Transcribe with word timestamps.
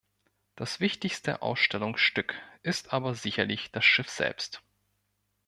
Das 0.55 0.79
wichtigste 0.79 1.43
Ausstellungsstück 1.43 2.33
ist 2.63 2.91
aber 2.91 3.13
sicherlich 3.13 3.71
das 3.71 3.85
Schiff 3.85 4.09
selbst. 4.09 4.63